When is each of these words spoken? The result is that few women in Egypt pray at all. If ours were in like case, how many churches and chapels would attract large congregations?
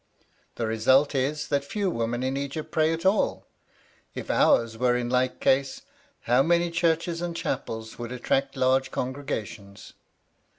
The 0.55 0.65
result 0.65 1.13
is 1.13 1.49
that 1.49 1.63
few 1.63 1.87
women 1.91 2.23
in 2.23 2.35
Egypt 2.35 2.71
pray 2.71 2.91
at 2.91 3.05
all. 3.05 3.45
If 4.15 4.31
ours 4.31 4.75
were 4.75 4.97
in 4.97 5.11
like 5.11 5.39
case, 5.39 5.83
how 6.21 6.41
many 6.41 6.71
churches 6.71 7.21
and 7.21 7.35
chapels 7.35 7.99
would 7.99 8.11
attract 8.11 8.57
large 8.57 8.89
congregations? 8.89 9.93